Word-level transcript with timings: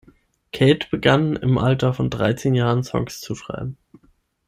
Kate 0.51 0.87
begann 0.89 1.35
im 1.35 1.59
Alter 1.59 1.93
von 1.93 2.09
dreizehn 2.09 2.55
Jahren, 2.55 2.83
Songs 2.83 3.21
zu 3.21 3.35
schreiben. 3.35 3.77